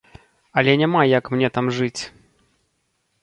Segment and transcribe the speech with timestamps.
[0.59, 2.01] Але няма як мне там жыць.